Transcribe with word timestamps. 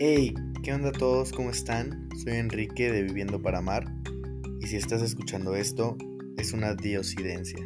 Hey, 0.00 0.34
¿qué 0.64 0.72
onda 0.72 0.90
todos? 0.90 1.30
¿Cómo 1.30 1.50
están? 1.50 2.08
Soy 2.24 2.32
Enrique 2.32 2.90
de 2.90 3.04
Viviendo 3.04 3.40
para 3.40 3.58
Amar 3.58 3.84
y 4.60 4.66
si 4.66 4.74
estás 4.74 5.02
escuchando 5.02 5.54
esto, 5.54 5.96
es 6.36 6.52
una 6.52 6.74
diosidencia. 6.74 7.64